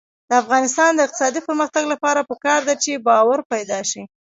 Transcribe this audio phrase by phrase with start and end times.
[0.29, 4.03] د افغانستان د اقتصادي پرمختګ لپاره پکار ده چې باور پیدا شي.